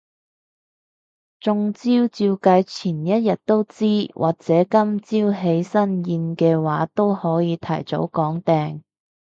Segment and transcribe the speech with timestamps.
[1.39, 8.83] 中招照計前一日都知，或者今朝起身驗嘅話都可以提早講定